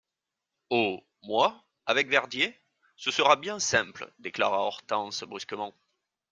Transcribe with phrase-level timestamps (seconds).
[0.71, 1.05] Oh!
[1.21, 2.59] moi, avec Verdier,
[2.95, 5.75] ce sera bien simple, déclara Hortense brusquement.